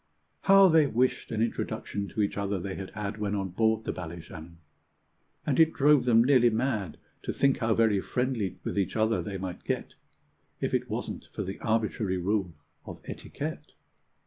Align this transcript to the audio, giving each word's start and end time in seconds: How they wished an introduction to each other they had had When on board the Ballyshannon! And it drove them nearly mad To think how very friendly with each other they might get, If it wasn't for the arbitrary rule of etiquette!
How 0.45 0.67
they 0.67 0.87
wished 0.87 1.31
an 1.31 1.43
introduction 1.43 2.07
to 2.07 2.23
each 2.23 2.35
other 2.35 2.59
they 2.59 2.73
had 2.73 2.89
had 2.95 3.19
When 3.19 3.35
on 3.35 3.49
board 3.49 3.83
the 3.83 3.93
Ballyshannon! 3.93 4.57
And 5.45 5.59
it 5.59 5.73
drove 5.73 6.05
them 6.05 6.23
nearly 6.23 6.49
mad 6.49 6.97
To 7.21 7.31
think 7.31 7.59
how 7.59 7.75
very 7.75 8.01
friendly 8.01 8.57
with 8.63 8.79
each 8.79 8.95
other 8.95 9.21
they 9.21 9.37
might 9.37 9.63
get, 9.63 9.93
If 10.59 10.73
it 10.73 10.89
wasn't 10.89 11.25
for 11.33 11.43
the 11.43 11.59
arbitrary 11.59 12.17
rule 12.17 12.55
of 12.83 12.99
etiquette! 13.05 13.73